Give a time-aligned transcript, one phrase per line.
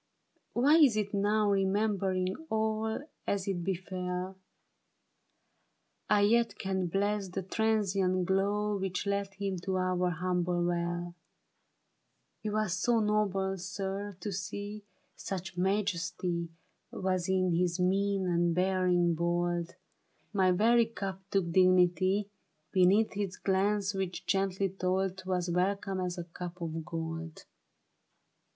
[0.53, 1.51] Why is it now.
[1.51, 4.35] Remembering all as it befell,
[6.09, 11.13] I yet can bless the transient glow Which led him to our humble well?
[12.41, 14.81] He was so noble, sir, to see;
[15.15, 16.49] Such majesty
[16.89, 19.75] Was in his mien and bearing bold:
[20.33, 22.27] My very cup took dignity
[22.71, 27.45] Beneath his glance which gently told 'Twas welcome as a cup of gold.